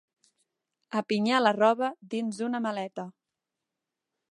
Apinyar 1.01 1.41
la 1.43 1.51
roba 1.59 1.91
dins 2.15 2.41
una 2.49 2.65
maleta. 2.69 3.07